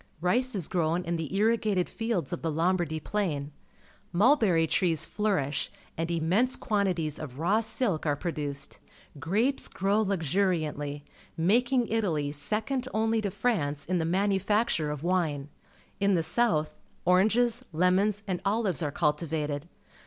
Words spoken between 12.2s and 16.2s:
second only to France in the manufacture of ^ ine. In